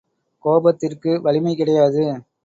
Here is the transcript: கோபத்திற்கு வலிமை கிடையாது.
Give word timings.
கோபத்திற்கு 0.45 1.21
வலிமை 1.21 1.55
கிடையாது. 1.55 2.05